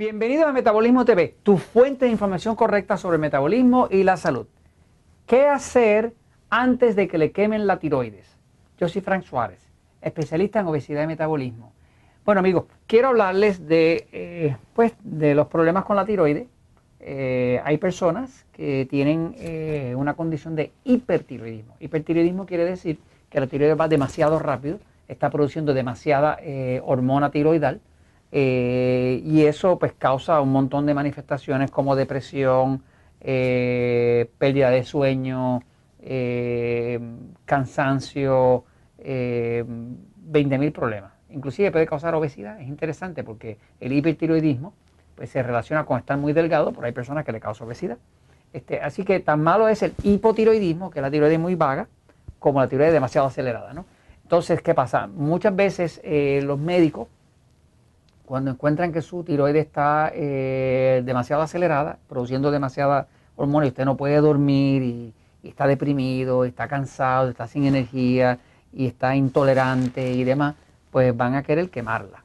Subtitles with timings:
[0.00, 4.46] Bienvenido a Metabolismo TV, tu fuente de información correcta sobre metabolismo y la salud.
[5.26, 6.14] ¿Qué hacer
[6.48, 8.38] antes de que le quemen la tiroides?
[8.78, 9.60] Yo soy Frank Suárez,
[10.00, 11.74] especialista en obesidad y metabolismo.
[12.24, 16.48] Bueno amigos, quiero hablarles de, eh, pues, de los problemas con la tiroides.
[17.00, 21.76] Eh, hay personas que tienen eh, una condición de hipertiroidismo.
[21.78, 22.98] Hipertiroidismo quiere decir
[23.28, 24.78] que la tiroides va demasiado rápido,
[25.08, 26.38] está produciendo demasiada
[26.84, 27.82] hormona tiroidal
[28.32, 32.82] eh, y eso pues causa un montón de manifestaciones como depresión,
[33.20, 35.62] eh, pérdida de sueño,
[36.00, 37.00] eh,
[37.44, 38.64] cansancio,
[38.98, 41.12] 20.000 problemas.
[41.30, 42.60] Inclusive puede causar obesidad.
[42.60, 44.74] Es interesante porque el hipertiroidismo
[45.16, 47.98] pues, se relaciona con estar muy delgado, pero hay personas que le causa obesidad.
[48.52, 51.88] Este, así que tan malo es el hipotiroidismo, que la tiroides muy vaga,
[52.38, 53.72] como la tiroides demasiado acelerada.
[53.72, 53.86] ¿no?
[54.22, 55.06] Entonces, ¿qué pasa?
[55.06, 56.00] Muchas veces
[56.42, 57.08] los médicos
[58.30, 63.96] cuando encuentran que su tiroides está eh, demasiado acelerada, produciendo demasiada hormona y usted no
[63.96, 68.38] puede dormir y, está deprimido, está cansado, está sin energía
[68.72, 70.54] y está intolerante y demás,
[70.92, 72.22] pues van a querer quemarla.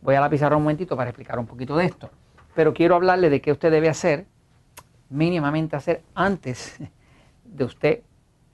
[0.00, 2.08] Voy a la pizarra un momentito para explicar un poquito de esto.
[2.54, 4.24] Pero quiero hablarle de qué usted debe hacer,
[5.10, 6.78] mínimamente hacer antes
[7.44, 8.00] de usted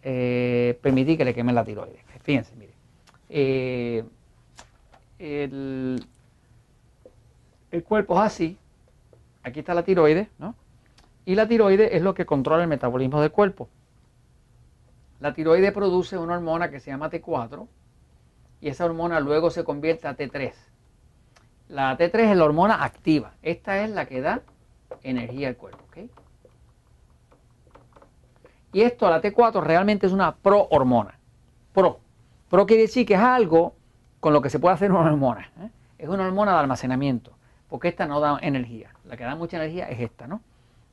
[0.03, 2.03] eh, permitir que le quemen la tiroides.
[2.21, 2.73] Fíjense, mire.
[3.29, 4.03] Eh,
[5.21, 6.05] el,
[7.75, 8.57] el cuerpo es así,
[9.43, 10.55] aquí está la tiroides, ¿no?
[11.25, 13.69] Y la tiroides es lo que controla el metabolismo del cuerpo.
[15.19, 17.67] La tiroides produce una hormona que se llama T4
[18.61, 20.53] y esa hormona luego se convierte a T3.
[21.69, 23.33] La T3 es la hormona activa.
[23.43, 24.43] Esta es la que da
[25.03, 25.83] energía al cuerpo.
[25.89, 26.11] ¿ok?
[28.73, 31.19] Y esto, la T4, realmente es una prohormona.
[31.73, 31.99] Pro.
[32.49, 33.75] Pro quiere decir que es algo
[34.21, 35.51] con lo que se puede hacer una hormona.
[35.61, 35.71] ¿eh?
[35.99, 37.35] Es una hormona de almacenamiento
[37.75, 38.91] porque esta no da energía.
[39.05, 40.43] La que da mucha energía es esta, ¿no?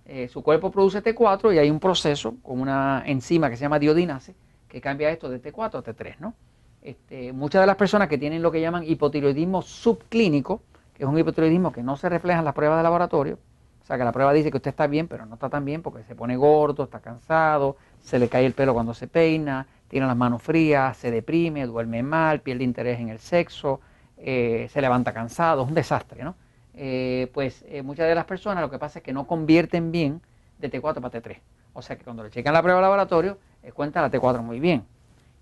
[0.04, 3.78] Eh, su cuerpo produce T4 y hay un proceso con una enzima que se llama
[3.78, 4.34] diodinase
[4.68, 6.34] que cambia esto de T4 a T3, ¿no?
[6.82, 10.64] Este, muchas de las personas que tienen lo que llaman hipotiroidismo subclínico,
[10.96, 13.38] que es un hipotiroidismo que no se refleja en las pruebas de laboratorio,
[13.84, 15.84] o sea que la prueba dice que usted está bien, pero no está tan bien
[15.84, 20.08] porque se pone gordo, está cansado, se le cae el pelo cuando se peina, tiene
[20.08, 23.82] las manos frías, se deprime, duerme mal, pierde interés en el sexo,
[24.18, 26.34] eh, se levanta cansado, es un desastre, ¿no?
[26.74, 30.22] Eh, pues eh, muchas de las personas lo que pasa es que no convierten bien
[30.60, 31.40] de T4 para T3.
[31.74, 34.60] O sea que cuando le checan la prueba de laboratorio, les cuenta la T4 muy
[34.60, 34.86] bien.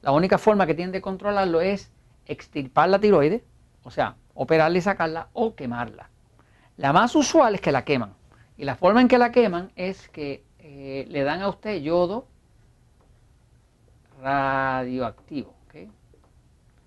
[0.02, 1.92] La única forma que tienen de controlarlo es
[2.26, 3.42] extirpar la tiroides,
[3.84, 6.10] o sea, operarla y sacarla o quemarla.
[6.78, 8.14] La más usual es que la queman.
[8.58, 12.28] Y la forma en que la queman es que eh, le dan a usted yodo
[14.22, 15.58] radioactivo.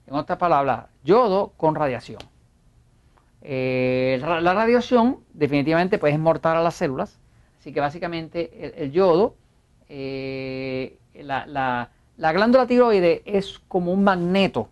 [0.06, 2.18] En otras palabras, yodo con radiación.
[3.42, 7.20] Eh, la radiación definitivamente pues, es a las células,
[7.60, 9.36] así que básicamente el yodo
[9.92, 14.68] eh, la, glándula tiroide es como un magneto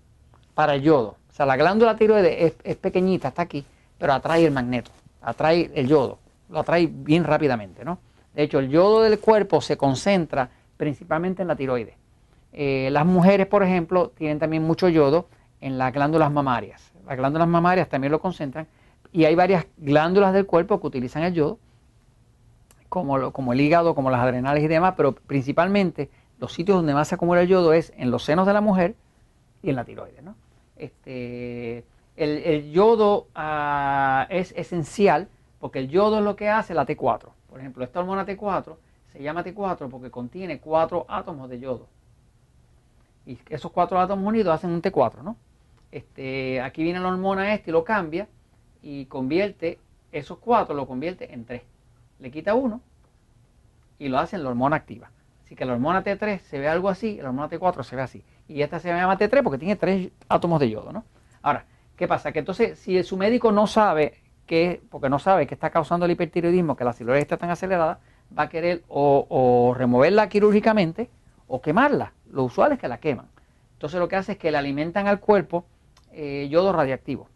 [0.54, 1.16] para el yodo.
[1.28, 3.64] O sea, la glándula tiroide es, pequeñita, está aquí,
[3.98, 4.90] pero atrae el magneto,
[5.20, 7.98] atrae el yodo, lo atrae bien rápidamente, ¿no?
[8.34, 11.96] De hecho, el yodo del cuerpo se concentra principalmente en la tiroide.
[12.52, 15.26] Eh, las mujeres, por ejemplo, tienen también mucho yodo
[15.60, 16.92] en las glándulas mamarias.
[17.06, 18.68] Las glándulas mamarias también lo concentran
[19.12, 21.58] y hay varias glándulas del cuerpo que utilizan el yodo
[22.88, 27.16] como, el hígado, como las adrenales y demás, pero principalmente los sitios donde más se
[27.16, 28.94] acumula el yodo es en los senos de la mujer
[29.62, 30.22] y en la tiroides.
[30.22, 30.34] ¿no?
[30.76, 31.84] Este,
[32.16, 35.28] el, yodo ah, es esencial
[35.60, 37.28] porque el yodo es lo que hace la T4.
[37.50, 38.76] Por ejemplo, esta hormona T4
[39.12, 41.88] se llama T4 porque contiene cuatro átomos de yodo.
[43.26, 45.36] Y esos cuatro átomos unidos hacen un T4, ¿no?
[45.90, 48.28] Este, aquí viene la hormona esta y lo cambia
[48.82, 49.78] y convierte
[50.12, 51.62] esos cuatro, lo convierte en tres
[52.18, 52.80] le quita uno
[53.98, 55.10] y lo hace en la hormona activa.
[55.44, 58.24] Así que la hormona T3 se ve algo así, la hormona T4 se ve así.
[58.48, 61.04] Y esta se llama T3 porque tiene tres átomos de yodo, ¿no?
[61.42, 61.64] Ahora,
[61.96, 62.32] ¿qué pasa?
[62.32, 64.14] Que entonces, si su médico no sabe
[64.46, 68.00] que, porque no sabe que está causando el hipertiroidismo, que la tiroides está tan acelerada,
[68.36, 71.08] va a querer o, removerla quirúrgicamente
[71.46, 72.12] o quemarla.
[72.30, 73.26] Lo usual es que la queman.
[73.74, 75.64] Entonces lo que hace es que le alimentan al cuerpo
[76.12, 77.28] eh, yodo radiactivo.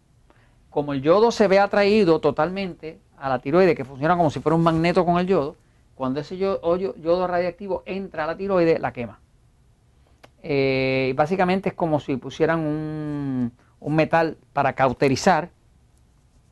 [0.70, 4.56] Como el yodo se ve atraído totalmente a la tiroide, que funciona como si fuera
[4.56, 5.54] un magneto con el yodo,
[5.94, 9.20] cuando ese yodo, radiactivo entra a la tiroide, la quema.
[10.42, 13.52] Eh, básicamente es como si pusieran un,
[13.86, 15.50] metal para cauterizar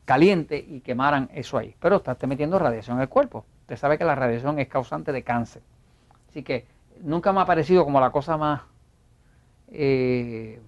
[0.05, 1.75] caliente y quemaran eso ahí.
[1.81, 3.45] Pero está metiendo radiación en el cuerpo.
[3.63, 5.61] Usted sabe que la radiación es causante de cáncer.
[6.29, 6.65] Así que
[7.01, 8.61] nunca me ha parecido como la cosa más,
[9.73, 10.61] eh,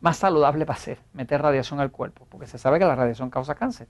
[0.00, 3.56] más saludable para hacer, meter radiación al cuerpo, porque se sabe que la radiación causa
[3.56, 3.88] cáncer.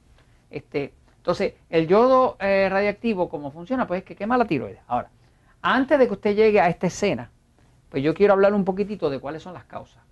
[0.49, 0.94] Este,
[1.25, 3.87] entonces, el yodo eh, radiactivo, ¿cómo funciona?
[3.87, 4.81] Pues es que quema la tiroides.
[4.87, 5.09] Ahora,
[5.62, 7.31] antes de que usted llegue a esta escena,
[7.88, 10.03] pues yo quiero hablar un poquitito de cuáles son las causas.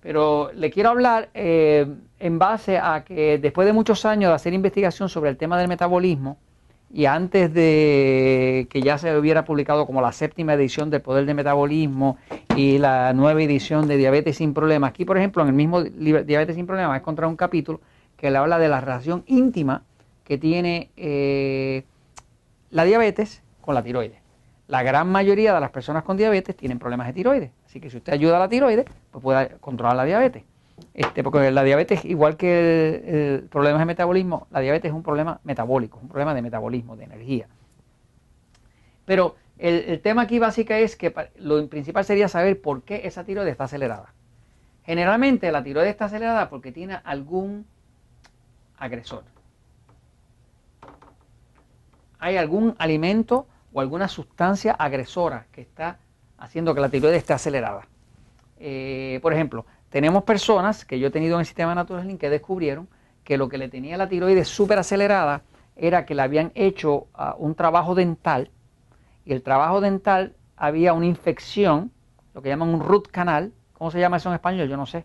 [0.00, 4.52] Pero le quiero hablar eh, en base a que después de muchos años de hacer
[4.52, 6.36] investigación sobre el tema del metabolismo
[6.92, 11.34] y antes de que ya se hubiera publicado como la séptima edición del poder del
[11.34, 12.18] metabolismo
[12.54, 16.54] y la nueva edición de Diabetes sin Problemas, aquí por ejemplo en el mismo Diabetes
[16.54, 17.80] sin Problemas he encontrado un capítulo
[18.24, 19.82] que le habla de la relación íntima
[20.24, 21.84] que tiene eh,
[22.70, 24.16] la diabetes con la tiroides.
[24.66, 27.50] La gran mayoría de las personas con diabetes tienen problemas de tiroides.
[27.66, 30.42] Así que si usted ayuda a la tiroides, pues puede controlar la diabetes.
[30.94, 35.40] Este, porque la diabetes, igual que el, problema de metabolismo, la diabetes es un problema
[35.44, 37.46] metabólico, un problema de metabolismo, de energía.
[39.04, 43.52] Pero el, tema aquí básico es que lo principal sería saber por qué esa tiroides
[43.52, 44.14] está acelerada.
[44.86, 47.66] Generalmente la tiroides está acelerada porque tiene algún
[48.78, 49.24] agresor.
[52.18, 55.98] Hay algún alimento o alguna sustancia agresora que está
[56.38, 57.86] haciendo que la tiroides esté acelerada.
[58.58, 62.88] Eh, por ejemplo, tenemos personas que yo he tenido en el sistema Natural que descubrieron
[63.24, 65.42] que lo que le tenía la tiroides súper acelerada
[65.76, 68.50] era que le habían hecho ah, un trabajo dental
[69.24, 71.90] y el trabajo dental había una infección,
[72.34, 73.52] lo que llaman un root canal.
[73.72, 74.68] ¿Cómo se llama eso en español?
[74.68, 75.04] Yo no sé.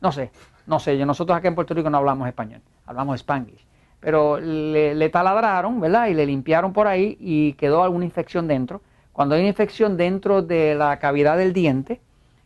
[0.00, 0.30] No sé,
[0.66, 1.04] no sé.
[1.04, 3.66] Nosotros aquí en Puerto Rico no hablamos español, hablamos spanglish
[4.06, 6.06] pero le, taladraron, ¿verdad?
[6.06, 8.80] Y le limpiaron por ahí y quedó alguna infección dentro.
[9.12, 12.00] Cuando hay una infección dentro de la cavidad del diente,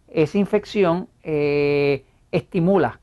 [0.08, 3.00] esa infección eh, estimula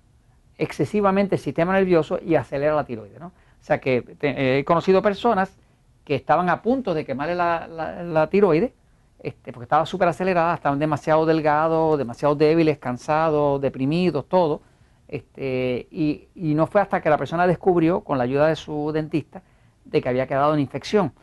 [0.57, 3.27] excesivamente el sistema nervioso y acelera la tiroides, ¿no?
[3.27, 5.55] O sea que he conocido personas
[6.03, 8.71] que estaban a punto de quemarle la, la, tiroides,
[9.19, 14.61] este, porque estaba súper acelerada, estaban demasiado delgados, demasiado débiles, cansados, deprimidos, todo
[15.07, 19.41] este, y, no fue hasta que la persona descubrió, con la ayuda de su dentista,
[19.85, 21.13] de que había quedado una infección.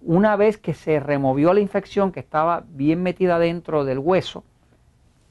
[0.00, 4.44] Una vez que se removió la infección que estaba bien metida dentro del hueso,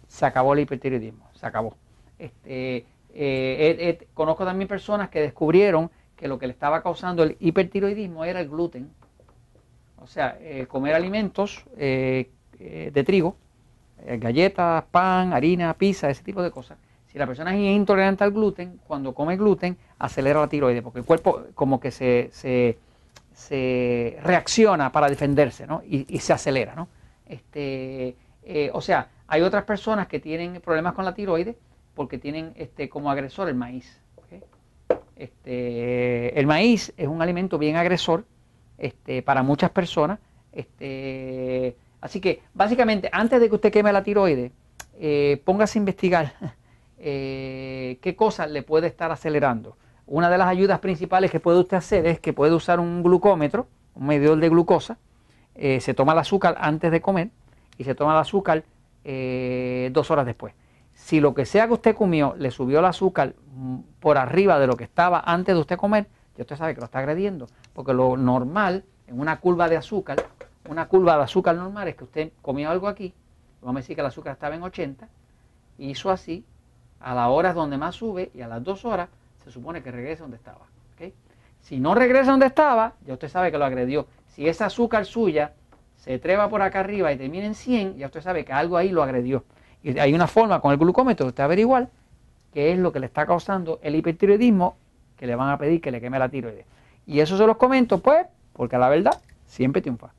[0.08, 1.76] se acabó el hipertiroidismo, se acabó.
[2.20, 8.26] Este, eh, conozco también personas que descubrieron que lo que le estaba causando el hipertiroidismo
[8.26, 8.92] era el gluten.
[10.04, 12.30] O sea, eh, comer alimentos eh,
[12.60, 13.36] de trigo,
[14.06, 16.78] galletas, pan, harina, pizza, ese tipo de cosas
[17.14, 21.06] si la persona es intolerante al gluten, cuando come gluten, acelera la tiroides, porque el
[21.06, 22.80] cuerpo como que se,
[24.24, 25.84] reacciona para defenderse, ¿no?
[25.86, 26.88] Y, se acelera, ¿no?
[27.28, 31.56] Este, eh, o sea, hay otras personas que tienen problemas con la tiroides
[31.94, 34.00] porque tienen este, como agresor el maíz.
[35.16, 38.26] Este, el maíz es un alimento bien agresor
[38.84, 40.20] este, para muchas personas.
[40.52, 44.52] Este, así que, básicamente, antes de que usted queme la tiroides,
[45.00, 46.34] eh, póngase a investigar
[46.98, 49.78] eh, qué cosas le puede estar acelerando.
[50.06, 53.68] Una de las ayudas principales que puede usted hacer es que puede usar un glucómetro,
[53.96, 54.98] un medidor de glucosa,
[55.56, 57.30] eh, se toma el azúcar antes de comer
[57.78, 58.66] y se toma el azúcar
[59.06, 60.54] eh, dos horas después.
[60.94, 64.68] Si lo que sea que usted comió le subió el azúcar mm, por arriba de
[64.68, 67.94] lo que estaba antes de usted comer, ya usted sabe que lo está agrediendo, porque
[67.94, 70.26] lo normal en una curva de azúcar,
[70.70, 73.14] una curva de azúcar normal es que usted comió algo aquí,
[73.62, 75.08] vamos a decir que el azúcar estaba en 80,
[75.78, 76.46] hizo así,
[77.00, 79.10] a las horas donde más sube y a las dos horas
[79.44, 80.74] se supone que regrese donde estaba.
[81.64, 84.08] Si no regresa donde estaba, ya usted sabe que lo agredió.
[84.28, 85.54] Si esa azúcar suya
[85.96, 88.90] se treba por acá arriba y termina en 100, ya usted sabe que algo ahí
[88.90, 89.46] lo agredió.
[89.82, 91.88] Y hay una forma con el glucómetro de usted averiguar
[92.54, 94.76] qué es lo que le está causando el hipertiroidismo
[95.18, 96.66] que le van a pedir que le queme la tiroides.
[97.06, 100.14] Y eso se los comento, pues, porque a la verdad siempre triunfa.